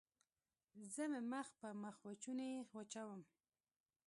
زه 0.93 1.03
مې 1.11 1.21
مخ 1.31 1.47
په 1.59 1.67
مخوچوني 1.83 2.51
وچوم. 2.75 3.21